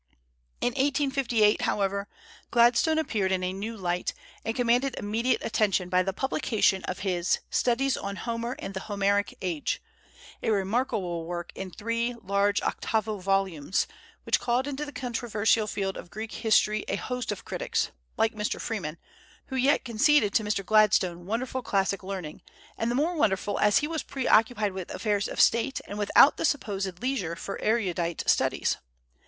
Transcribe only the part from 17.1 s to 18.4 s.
of critics, like